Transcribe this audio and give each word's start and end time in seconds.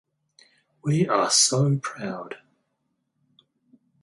We 0.83 1.07
are 1.07 1.29
so 1.29 1.77
proud. 1.77 2.37